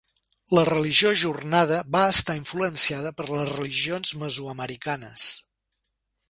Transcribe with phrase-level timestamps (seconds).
[0.57, 5.29] La religió Jornada va estar influenciada per les religions mesoamericanes.